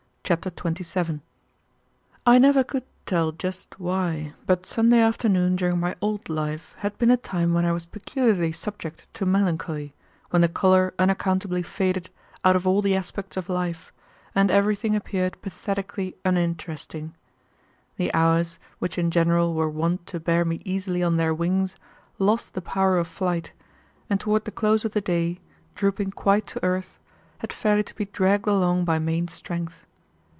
[0.23, 1.21] Chapter 27
[2.25, 7.11] I never could tell just why, but Sunday afternoon during my old life had been
[7.11, 9.93] a time when I was peculiarly subject to melancholy,
[10.29, 12.09] when the color unaccountably faded
[12.45, 13.91] out of all the aspects of life,
[14.33, 17.13] and everything appeared pathetically uninteresting.
[17.97, 21.75] The hours, which in general were wont to bear me easily on their wings,
[22.19, 23.51] lost the power of flight,
[24.09, 25.41] and toward the close of the day,
[25.75, 26.97] drooping quite to earth,
[27.39, 29.83] had fairly to be dragged along by main strength.